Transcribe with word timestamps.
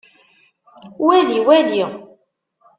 Wali 1.05 1.37
wali! 1.47 1.79